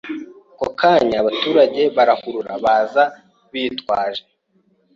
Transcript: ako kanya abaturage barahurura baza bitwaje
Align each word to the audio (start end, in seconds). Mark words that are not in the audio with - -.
ako 0.53 0.67
kanya 0.79 1.15
abaturage 1.21 1.81
barahurura 1.95 2.51
baza 2.63 3.03
bitwaje 3.51 4.23